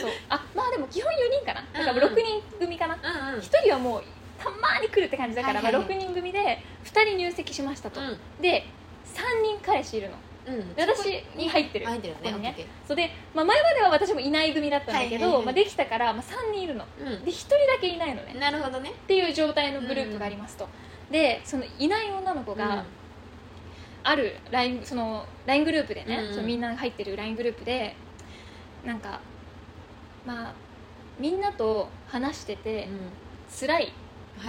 [0.00, 0.10] そう。
[0.30, 1.60] あまあでも基本4人かな。
[1.84, 2.12] だからうん。
[2.12, 3.40] うん6人組かな、うんうん。
[3.40, 4.04] 1人はもう
[4.42, 5.88] たまに来るって感じだから、はいはいはい。
[5.88, 8.00] まあ、6人組で2人入籍しましたと、
[8.40, 8.64] で
[9.04, 10.16] 3人彼氏いるの。
[10.46, 10.74] うん。
[10.76, 11.86] 私に入ってる。
[11.86, 12.38] 入ってるね。
[12.38, 12.66] ね。
[12.88, 15.44] そうで、まあ、前までは私もいない組だったんだけど、はいはいはい。
[15.46, 16.84] まあ、できたから、まあ、3人いるの。
[16.98, 18.32] ーで1人だけいないのね。
[18.34, 18.90] うんなるほどね。
[18.90, 20.68] っていう状態のグループがありますと、
[21.10, 22.84] でそのいない女の子が
[24.02, 26.34] ある LINE その LINE グループでね、うんうん。
[26.34, 27.94] そのみんなが入ってる LINE グループで
[28.84, 29.20] なんか
[30.26, 30.54] まあ
[31.18, 32.88] みんなと話してて
[33.60, 33.82] 辛い。
[33.84, 33.88] は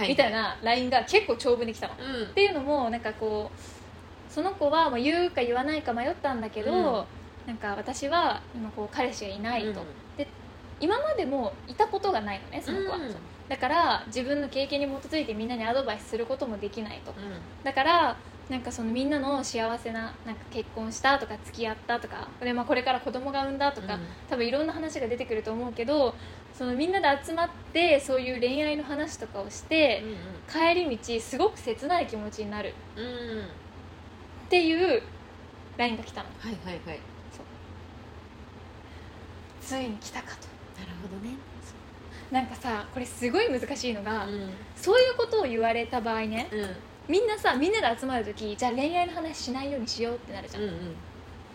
[0.08, 2.34] みたいな LINE が結構長文できたの、っうん。
[2.34, 7.04] ていうのもなんかこうその子はまあ言うか言わないか迷ったんだけど、うん。
[7.46, 9.86] なんか私は今こう彼氏がいないと、うん。
[10.80, 13.14] 今までもいたことがないのねその子は、うん。
[13.48, 17.12] だから自分の経験に基づいてみんなにアドバイスすることもできないと。
[17.12, 17.14] う
[17.62, 18.16] だから
[18.48, 24.00] なんかそのみんなの幸せななんか結婚したとか付き合ったとかで、まあ、これから子供が産んだとか、うん。
[24.28, 26.14] 多分いろんな話が出てくると思うけど
[26.52, 30.02] そのみんなで集まってそういう恋愛の話とかをして、
[30.50, 32.74] 帰り道すごく切ない気持ちになる。
[32.96, 33.38] うんうん。
[33.38, 33.44] うんっ
[34.52, 35.02] ていう
[35.78, 36.28] LINE が来たの。
[36.38, 37.00] はいはいはい。
[39.62, 40.46] ついに来たかと。
[40.78, 41.36] なるほどね。
[42.30, 44.50] なんかさこれすごい難しいのが、うん。
[44.76, 50.76] そういうことを言われた場合ねうんみんなさみんなで集まる時じゃあ恋愛の話しないようにしようってなるじゃん、うんうん。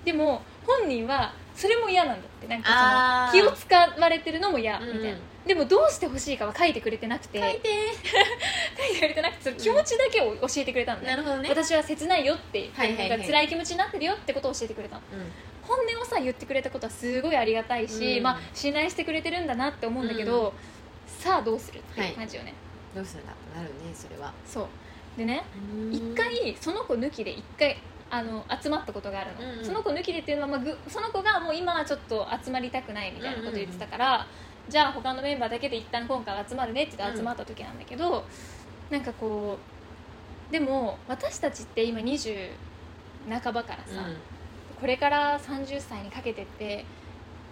[0.03, 2.47] でも本人はそれも嫌なんだって。
[2.47, 7.39] なんかその気を使われてるのも嫌みたいな、うんうんでもどうしてほしいかは書いてくれてなくて。
[7.39, 7.69] 書いて。
[8.77, 11.49] 書いてくれてなくてその気持ちだけを教えてくれたんだよ、なるほどね。
[11.49, 13.09] 私は切ないよって、はいはいはい。
[13.11, 15.01] なんか辛い気持ちになってるよってことを教えてくれたの。
[15.13, 15.31] うん。
[15.63, 18.23] 本音をさ言ってくれたことはすごいありがたいし、うん。
[18.23, 20.53] まあ、信頼してくれてるんだなって思うんだけど、
[21.07, 22.53] さあどうするっていう感じよね、
[22.93, 24.33] どうするんだってなるねそれは。
[24.45, 24.67] そう
[25.17, 25.43] でね
[25.91, 27.77] 一回その子抜きで一回
[28.09, 29.65] あの集まったことがあるの、うんうん。
[29.65, 34.27] その子抜きでっていうのは、まあ、ぐその子がもう今はちょっと集まりたくないみたいなことを言ってたから、
[34.69, 37.77] じゃあ他のメンバーだけで一旦今回は集まるねって言って集まった時なん。
[37.77, 38.23] だけど、
[38.89, 39.57] なんかこ
[40.49, 42.49] うでも私たちって今20
[43.29, 44.07] 半ばからさ、
[44.79, 46.85] これから30歳にかけてって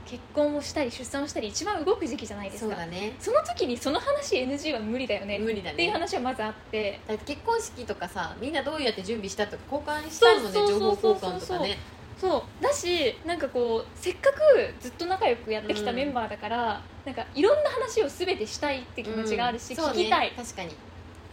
[0.05, 2.75] 結婚をしたり出産をしたり一番動く時期じゃないですか。
[2.75, 3.15] そね。
[3.19, 5.39] その時にその話 NG は無理だよね。
[5.39, 5.73] 無理だね。
[5.73, 6.99] っていう話はまずあって。
[7.07, 11.77] だって結婚式とかさみんなどうやって準備したとか交換したいもんね情報交換とかね。
[12.19, 12.63] そう。
[12.63, 14.39] だしなんかこうせっかく
[14.79, 19.77] ずっと仲良くやってきたメンバーだから、なんかいろんな話を全てしたいって気持ちがあるし、うん。
[19.77, 19.83] ね。
[19.89, 20.31] 聞きたい。
[20.35, 20.75] 確かに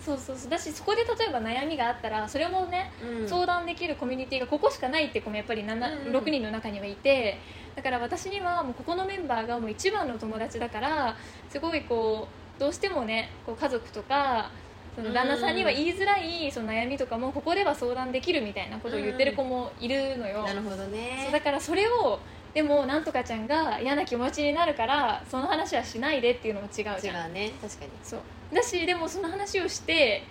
[0.05, 0.51] そうそうそう。
[0.51, 3.29] だしそこで例えば悩みがあったらそれもね、うん。
[3.29, 6.17] 相談できるコミュニティがここしかないって子もやっぱり7、うんうん。
[6.17, 7.38] 6人の中にはいて
[7.77, 11.17] だから私にはもうここのメンバーがもう一番の友達だから
[11.49, 14.51] すごいこうどうしてもねこう家族とか
[14.95, 21.31] その旦那さんには言いづらいその悩みとかもここでは相談できるみたいなことを言ってる子もいるのよ、なるほどね。
[21.33, 22.21] だからそれを
[22.55, 27.31] でもなんとかちゃんが嫌な気持ちになるからその話はしないでっていうのも違うじ違ゃん。
[27.31, 27.53] うね。
[27.61, 27.91] 確かに。
[28.03, 28.21] そう。
[28.55, 30.23] だしでもその話をして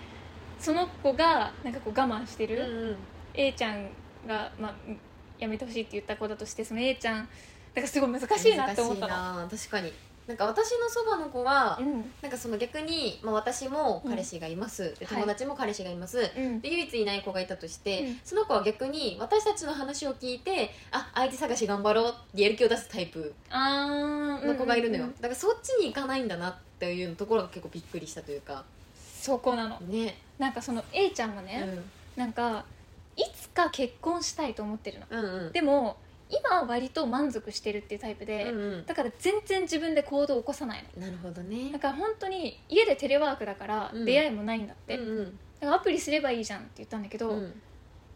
[0.60, 2.98] その子がなんかこう我慢してる、うんうん。
[3.34, 3.90] A ちゃん
[4.28, 5.00] が、まあ、うん
[5.40, 7.28] やめてほしいって言った子だとしてその A ちゃん
[7.74, 9.14] だからすごい難しいなって思ったの。
[9.48, 9.70] 難しいな。
[9.70, 9.94] 確かに
[10.28, 12.12] なんか私のそばの子は、うん。
[12.22, 16.62] なんかその逆に、まあ、私も彼氏がいます、ではい友達も彼氏がいます、うん。
[16.62, 18.20] で唯一いない子がいたとして、うん。
[18.24, 28.64] その子は逆に私たちの話を聞いてあ相手探し頑張ろうってやる気を出すタイプの子がいるのよ、うんうんうんだからそっちに行かないんだなっていうところが結構びっくりしたというか。
[29.20, 29.80] そこなの。
[29.82, 30.18] ね。
[30.40, 31.84] なんかその A ちゃんはうね、ん。
[32.16, 32.66] なんか
[33.16, 35.06] いつか結婚したいと思ってるの。
[35.10, 35.52] うんうん。
[35.52, 35.98] でも
[36.32, 38.86] 今は割と満足してるっていうタイプで、うんうん。
[38.86, 41.06] だから全然自分で行動を起こさないの。
[41.06, 41.72] なるほどね。
[41.72, 44.06] だから本当に家でテレワークだからうん。
[44.06, 45.26] 出会いもないんだって、うんうん。
[45.26, 47.62] だからアプリすればいいじゃんって言ったんだけど、うん。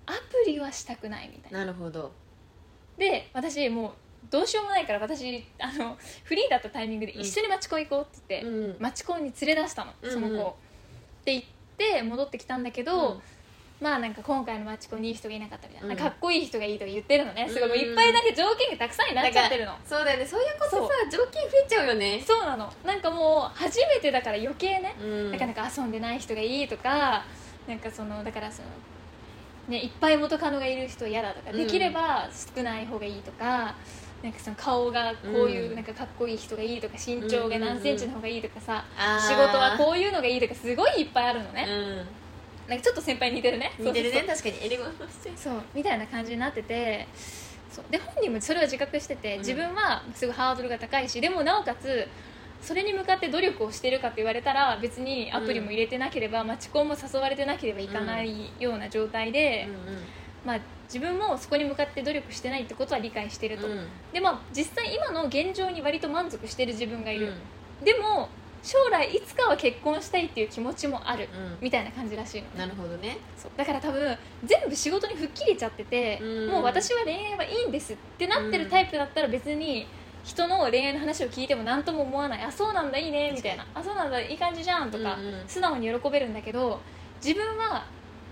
[0.05, 1.59] アプリはしたくないみたいな。
[1.59, 2.11] なるほど。
[2.97, 3.91] で私もう
[4.31, 10.43] どうしようもないから私あのフリーだったタイミングで一緒に町コン行こうって言って、うん町コンに連れ出したのその子、うんうん。
[10.45, 10.53] っ
[11.25, 11.43] て言っ
[11.77, 13.21] て戻ってきたんだけど、うん
[13.81, 15.97] まあなんか今回の町コンにいい人がいなかったみたいな、うん。
[15.97, 17.47] かっこいい人がいいとか言ってるのね。
[17.49, 19.57] すごい、うんもういっぱいなんか条件がたくさんになっちゃって。
[19.57, 20.25] るのそうだよね。
[20.25, 22.23] そういうことさ条件増えちゃうよね。
[22.25, 22.71] そうなの。
[22.85, 25.31] なんかもう初めてだから余計ね、うん。
[25.31, 27.25] なかなか遊んでない人がいいとか
[27.67, 28.69] なんかそのだからその、
[29.67, 31.57] ね、いっぱい元カノがいる人は嫌だとか、うん。
[31.57, 33.75] できれば少ない方がいいとか
[34.23, 35.75] なんかその顔がこういううん。
[35.75, 39.27] なんかかっこいい人がいいとか身長が何センチの方がいいとかさ、あー。
[39.27, 42.24] 仕事はこういうのがいいとかすごいいっぱいあるのね、う
[42.67, 43.71] なんかちょっと先輩に似てるね。
[43.79, 44.23] ん似てるね。
[44.23, 47.07] 確かにエレゴンしてそうみたいな感じになってて。
[47.71, 47.85] そう。
[47.91, 49.39] で本人もそれを自覚しててうん。
[49.39, 52.07] 自分はすごいハードルが高いしでもなおかつ
[52.61, 59.67] それに向かって努力をしてるかって言われたら別にアプリも入れてなければ、マチコンも誘われてなければいかないような状態で、
[60.43, 63.67] まあ、自分もそこに向かって努力してないってことは理解してると、
[64.11, 67.33] でまあ実際今の現状に割と満足してる自分がいる、
[67.83, 68.29] でも
[68.65, 71.29] 将来いつかは結婚したいっていう気持ちもある、
[71.61, 72.53] みたいな感じらしいのね。
[72.57, 73.19] なるほどね。
[73.37, 73.51] そう。
[73.55, 76.49] だから多分全部仕事に吹っ切れちゃってて、うん。
[76.49, 79.85] もう私は恋愛はいいんですってなってるタイプだったら別に
[80.23, 82.43] 人の恋愛の話を聞いても何とも思わない。
[82.43, 83.31] あそうなんだいいね。
[83.35, 83.67] みたいな。
[83.75, 85.43] あそうなんだいい感じじゃんとか、うんうん。
[85.47, 86.79] 素直に喜べるんだけど
[87.23, 87.85] 自分は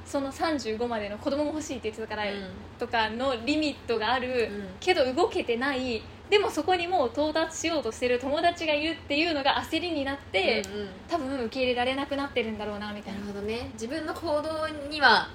[0.04, 2.24] その35までの子供も欲しいって言ってたから、
[2.80, 4.70] とかのリミットがある、うん。
[4.80, 10.88] けど動けてないでもそこにもう到達しようとしてる友達がいるっていうのが焦りになって、うんうん。
[11.08, 13.20] 多分受け入れられなくなってるんだろうなみたいな。
[13.20, 13.70] なるほどね。
[13.74, 15.30] 自分の行動には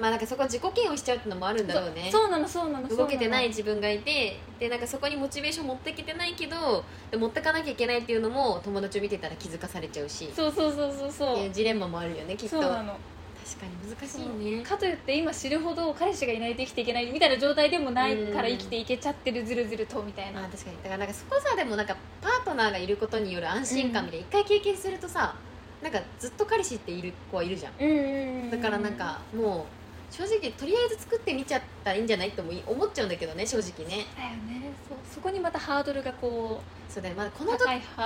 [0.00, 2.08] まあなんかそこは自己嫌悪しちゃうってのもあるんだろうね。
[2.10, 3.06] そうなのそうなのそうなの。
[3.06, 10.32] 動けてない自分がいてでなんかそこにモチベーション持ってきてないけどで持ってかなきゃいけないっていうのも友達を見てたら気づかされちゃうし。
[10.34, 12.60] そうそうそうそうそうジレンマもあるよねきっと。
[12.60, 12.96] そうなの
[13.44, 14.62] 確かに難しいね。
[14.62, 20.44] かといって今知るほど彼氏がいないと生きていけないみたいな状態でもないからうん生きていけちゃってるずるずるとみたいな。
[20.44, 20.76] あ確かに。
[20.78, 24.26] だからなんかそこさでもなんかパートナーがいることによる安心感みたいな。
[24.26, 25.34] 一回経験するとさ
[25.82, 27.72] なんかずっと彼氏っている子はいるじゃん。
[27.80, 29.66] うんうんうんだからなんかも
[30.10, 34.04] う正直とりあえず作ってみちゃったらいいんじゃないとも思っちゃうんだけどね正直ね。
[34.16, 34.72] だよね。
[34.88, 34.98] そう。
[35.14, 37.56] そこにまたハードルがこそうだよまだこうの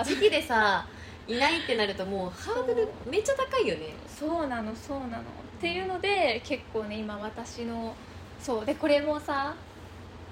[0.04, 0.86] 時期でさ
[1.28, 3.94] いないってなるともうハードルめっちゃ高いよね。
[4.08, 5.22] そうなのそうなの。
[5.22, 5.22] っ
[5.60, 7.94] ていうので結構ね今私の
[8.40, 8.64] そう。
[8.64, 9.54] でこれもさ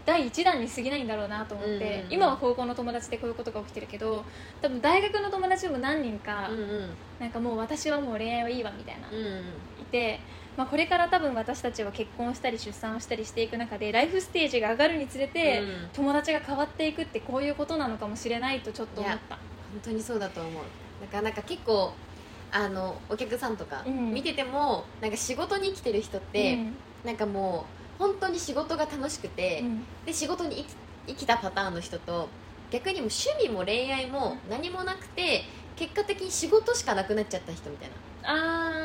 [0.07, 2.07] 第1弾に過ぎないんだろうなと思って、うんうんうん。
[2.11, 4.25] 今は高校の友達でこういうことが起きてるけど
[4.61, 6.91] 多分大学の友達も何人か、うんうん。
[7.19, 9.45] なんかもう私はもう恋愛はいいわみたいな、いうんうん。
[9.91, 10.21] て、
[10.57, 15.89] まあ、これから多分私たちは結婚したり出産をしたりしていく中でライフステージが上がるにつれて、うん。
[15.93, 19.37] 友達が変わっていくってこういうことなのかもしれないとちょっと思った。
[19.37, 20.53] 本当にそうだと思う
[21.05, 21.93] だからなんか結構
[22.51, 24.15] あのお客さんとかうん。
[24.15, 26.75] 見てても、なんか仕事に生きてる人って、うん。
[27.05, 27.67] なんかも
[27.99, 29.83] う本当に仕事が楽しくて、うん。
[30.07, 32.31] で仕事に生き生きたパターンの人と
[32.71, 35.43] 逆にもう趣味も恋愛も何もなくて
[35.77, 37.97] 結果的に仕事しかなくなっちゃった人みたいな。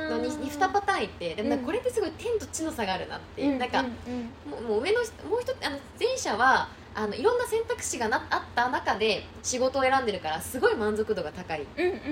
[0.10, 3.55] のにに2パターンいてでもこれってすごい天と地の差があるなって、う。
[3.55, 3.60] ん。
[3.60, 4.34] なんか、うん。
[4.45, 4.67] うん。
[4.67, 11.65] もう上の人もう一つあの前者はあのいろんな選択肢がなあった中で仕事を選んでるからすごい満足度が高い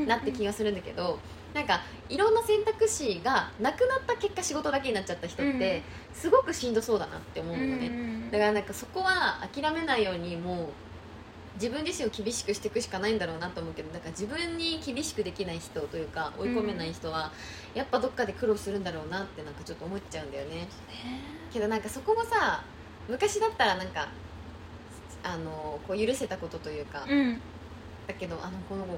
[0.07, 1.19] なって気がするんだけど、
[1.53, 10.67] なんかいろんな選択肢がなくなった結果仕事だけになっちゃった人って、すごくしんどそうだなって思うのね、んだからなんかそこは諦めないようにもう
[11.55, 17.33] 自分自身を厳しくしていくしかないんだろうなと思うけどだから自分に厳しくできない人というか追い込めない人は、
[17.75, 20.69] やっぱどっかで苦労するんだろうなってなんかちょっと思っちゃうんだよね。
[21.51, 22.63] けどなんかそこもさ
[23.09, 24.07] 昔だったらなんか
[25.33, 27.41] あのこう許せたことというか、うん。
[28.07, 28.97] だけどあのこの子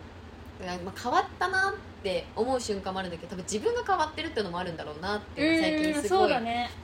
[0.59, 6.33] まあ、変わったなって思う瞬間もあるんだけど多分自分が変わってるっていうのもあるんだろうなって最近うんすごい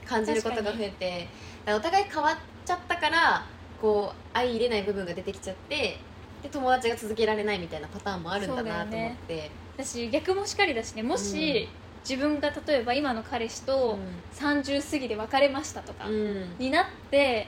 [0.06, 1.28] 感じることが増えて
[1.66, 3.44] だからお互い変わっちゃったから
[3.80, 5.98] こう相入れない部分が出てきちゃって
[6.42, 9.50] で友達が続けられないみたいなパターンもあるんだなと思って。
[9.76, 11.02] だし逆もしっかりだしね。
[11.02, 11.68] もし、
[12.08, 13.98] 自分が例えば今の彼氏と
[14.34, 16.14] 30過ぎで別れましたとか、うん。
[16.14, 17.46] うんになって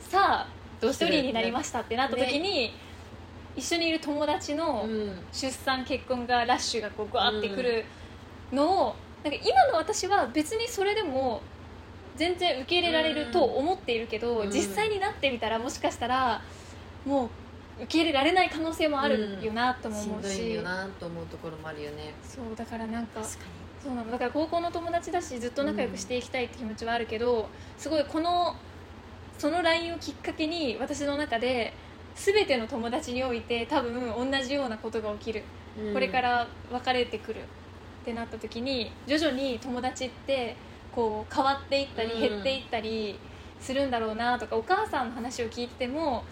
[0.00, 2.72] さあ一どうする人になりましたってなった時に、
[3.56, 7.84] 一緒にいる友達のうん出産結婚がラッシュがこうグワーってくる
[8.52, 11.40] のを、なんか今の私は別にそれでも
[12.16, 14.50] 全然受け入れられると思っているけど、うん。
[14.50, 16.42] 実際になってみたらもしかしたら
[17.04, 17.30] も
[17.78, 20.06] う受け入れられない可能性もあるよなともし。
[20.06, 20.08] ん。
[20.08, 22.14] ど思うし、いよなと思うところもあるよね。
[22.22, 23.38] そうだからなんかそ
[23.90, 24.10] うなの。
[24.10, 28.54] だから高校の友達だしずっと仲良くしていきたいって気持ちはあるけど、すごいこの
[29.38, 31.72] その LINE をきっかけに私の中で
[32.14, 35.42] 全ての友達において多分同じようなことが起きる、
[35.76, 35.94] に、うん。
[35.94, 37.42] これから別れてくるっ
[38.04, 40.56] てなった時に徐々に友達って
[40.94, 42.20] こう変わっていったりうん。
[42.20, 43.18] 減っていったり
[43.60, 46.24] するんだろうなとか、お母さんの話を聞いてても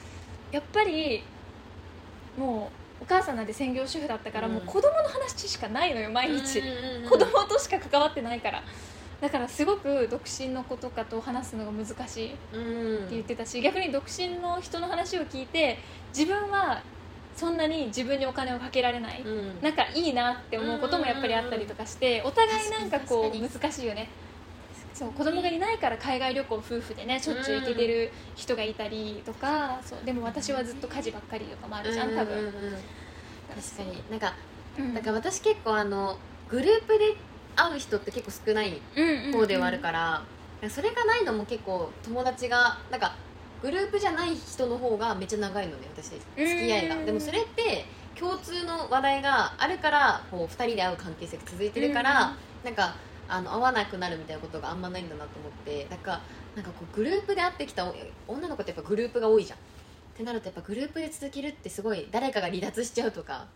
[0.50, 1.22] やっぱり
[2.38, 4.54] もうお母さんなんて専業主婦だったから、うん。
[4.54, 6.60] もう子供の話しかないのよ毎日。
[6.60, 7.10] うんうんうん。
[7.10, 8.62] 子供としか関わってないから
[9.20, 13.10] だからすごく独身の子とかと話すのが難しいってうん。
[13.10, 15.78] 言ってたし逆に独身の人の話を聞いて
[16.16, 16.82] 自分は
[17.36, 19.62] そんなに自分にお金をかけられない、うん。
[19.62, 24.08] なんかいいなって思うこともやっぱりあったりとかしてお互いなんかこう難しいよね。
[24.92, 32.14] そう子供がいないから海外旅行夫婦でねしょっちゅう行けてる人がいたりとかそうでも私はずっと家事ばっかりとかもあるじゃん。
[32.14, 32.52] 多分。
[33.48, 34.02] 確かに。
[34.08, 34.34] なんか
[34.78, 34.94] うん。
[34.94, 36.16] だから私結構あの
[36.48, 37.16] グループで
[37.56, 38.80] 会う人って結構少ない
[39.32, 40.22] 方ではあるから、
[40.68, 43.14] それがないのも結構友達がなんか
[43.62, 46.96] グループじゃない人の方がめっちゃ長いのね私付き合いが。
[46.96, 47.06] うん。
[47.06, 47.86] でもそれって
[48.18, 52.94] 共通の話題があるからこう2人で会う関係性が続いてるから、なんか
[53.28, 56.20] あの会わなくなるみたいなことがあんまないんだなと思ってなんか
[56.54, 57.94] なんかこうグループで会ってきたお
[58.28, 59.58] 女の子ってやっぱグループが多いじゃん。
[59.58, 59.60] っ
[60.16, 63.46] てなるとやっぱグループで続けるってすごい誰かが離脱しちゃうとか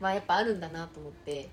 [0.00, 1.48] はやっぱあるんだなと思って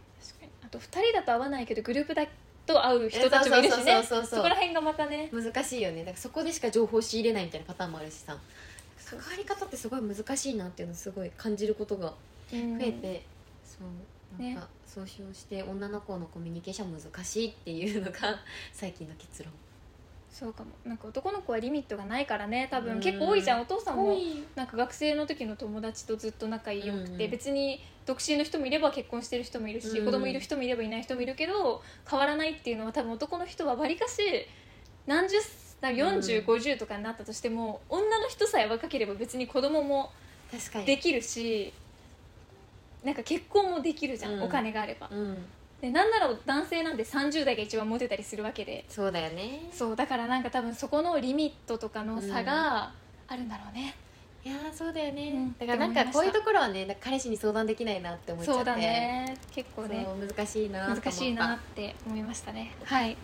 [0.72, 2.26] と2人だと会わないけどグループだ
[2.66, 4.02] と会う人たちもいるしね。
[4.04, 5.30] そこら辺がまたね。
[5.32, 6.00] 難しいよね。
[6.00, 8.38] だからそこでしか情報を仕入れないみたいなパターンもあるしさ。
[9.06, 12.14] 関わり方ってすごい難しいなっていうのをすごい感じることが
[12.50, 13.26] 増増えて、
[13.66, 14.42] そう。
[14.42, 18.40] なんかそうしして女の子のコミュニケーション難しいっていうのが
[18.72, 19.52] 最近の結論
[20.32, 20.72] そうかも。
[20.86, 22.68] なんか男の子はリミットがないからね。
[22.72, 23.00] 多分うん。
[23.02, 23.62] 結構多いじゃん。
[23.62, 24.44] お父さんもい。
[24.56, 30.06] なんか学生の時の友達とずっと仲良くて、うん別に独身の人もいれば結婚してる人もいるし、うん。
[30.06, 34.22] 子供いる人もいればいない人もいるけど変わらないっていうのは多分男の人はわりかし
[35.06, 35.36] 何十
[35.82, 40.12] なんか40、50とかになったとしても女の人さえ若ければ別に子供も
[40.86, 41.74] できるし
[43.04, 44.44] なんか結婚もできるじゃん、うん。
[44.44, 45.10] お金があれば。
[45.12, 45.38] うん
[45.82, 48.86] でなんなら男性なんて30代が一番モテたりするわけで。
[48.88, 49.70] そうだよね。
[49.74, 52.92] そうだからなんか多分そこのリミットとかの差が
[53.28, 53.96] あるんだろうね、
[54.46, 55.56] いやーそうだよね、うん。
[55.58, 58.60] だからなんかこういうところはね彼氏に相談できないなって思っちゃって。
[58.60, 59.38] そうだね。
[59.52, 60.06] 結構ね。
[60.06, 62.74] 難しいな難しいなって思いましたね。
[62.84, 63.18] はい。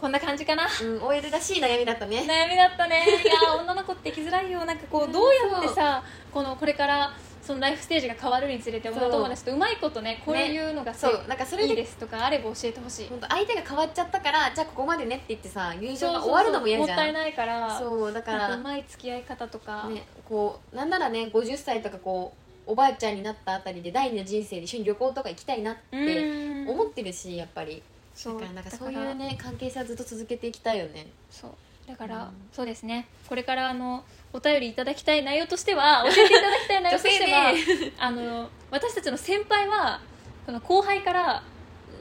[0.00, 0.64] こんな感じかな。
[0.64, 2.18] うん OL らしい悩みだったね。
[2.20, 3.04] 悩みだったね。
[3.04, 4.64] いや女の子って生きづらいよ。
[4.64, 7.12] なんかこうどうやってさこのこれから
[7.48, 11.26] そのライフステージが変わるにつれて女友達とうまいことねこういうのがさ、そう。
[11.26, 13.08] なんかそれでいいですとかあれば教えてほしい。
[13.08, 16.98] 本当相手が変わっちゃったからじゃあここまでねって言ってさ友情が終わるのも嫌じゃん。
[16.98, 22.34] もったいないからそうだからうまい付き合い方とか、ねこうなんならね50歳とかこ
[22.66, 26.68] うおばあちゃんになったあたりで第二の人生で一緒に旅行とか行きたいなってうん。
[26.68, 27.82] 思ってるしやっぱり。
[28.14, 31.06] そうだからなんかそういうね関係性はずっと続けていきたいよね。
[31.30, 31.50] そう
[31.88, 32.28] だから、うん。
[32.52, 33.06] そうですね。
[33.28, 37.52] これからあのお便りいただきたい内容としては 教えていただきたい内容としては、
[37.98, 40.00] あの私たちの先輩は
[40.44, 41.42] この後輩から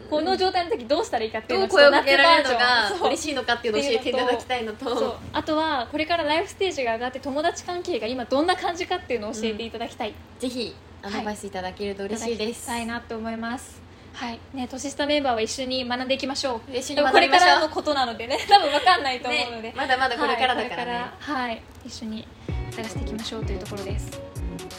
[0.10, 4.98] この状態の時どうしたらいいかっていうのを声をかけられるのが嬉しいのかっていうのを教えていただきたいのと。
[4.98, 13.87] そうあとはこれからライフステージが上がって友達関係が今どんな感じかっていうのを教えていただきたい、ぜひアドバイスいただけると嬉しいです、ただきたいなと思います
[14.18, 14.40] はい。
[14.54, 16.76] ね年下メンバーは一緒に学んでいきましょう。
[16.76, 18.40] 一緒にこれからのことなのでね。
[18.50, 22.28] 多分分かんないと思うので、ねまだまだこれからだからね、はい、はい一緒に
[22.72, 24.20] 探していきましょうというところです。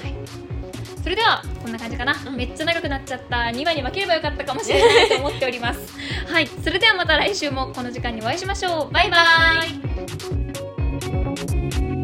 [0.03, 0.15] はい。
[1.01, 2.37] それではこんな感じかな、うん。
[2.37, 3.37] めっちゃ長くなっちゃった。
[3.37, 5.81] 2話に分ければよかったかもしれないと思っております。
[6.27, 6.49] はい。
[6.49, 8.93] それではまた来週もこの時間にお会いしましょう。
[8.93, 9.19] バイバ
[11.95, 11.98] イ